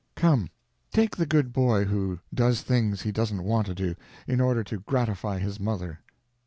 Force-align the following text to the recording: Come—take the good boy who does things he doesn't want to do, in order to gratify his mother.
Come—take 0.15 1.15
the 1.15 1.27
good 1.27 1.53
boy 1.53 1.85
who 1.85 2.21
does 2.33 2.61
things 2.63 3.03
he 3.03 3.11
doesn't 3.11 3.43
want 3.43 3.67
to 3.67 3.75
do, 3.75 3.93
in 4.25 4.41
order 4.41 4.63
to 4.63 4.79
gratify 4.79 5.37
his 5.37 5.59
mother. 5.59 5.99